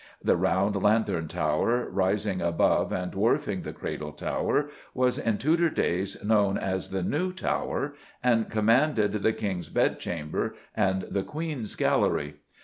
[0.23, 6.17] The round Lanthorn Tower rising above and dwarfing the Cradle Tower was in Tudor days
[6.23, 7.93] known as the New Tower,
[8.23, 12.37] and commanded the King's Bedchamber, and the Queen's Gallery.